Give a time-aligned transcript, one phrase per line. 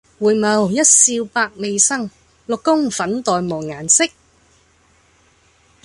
[0.19, 2.09] 回眸一笑百媚生，
[2.47, 4.09] 六宮粉黛無顏色。